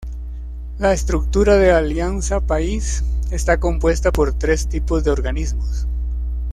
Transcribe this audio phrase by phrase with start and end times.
[0.79, 5.85] La estructura de Alianza País está compuesta por tres tipos de organismos.